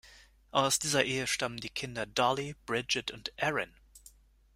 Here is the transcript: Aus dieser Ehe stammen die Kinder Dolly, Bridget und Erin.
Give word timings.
Aus 0.51 0.79
dieser 0.79 1.03
Ehe 1.05 1.27
stammen 1.27 1.57
die 1.57 1.69
Kinder 1.69 2.07
Dolly, 2.07 2.55
Bridget 2.65 3.11
und 3.11 3.31
Erin. 3.37 3.71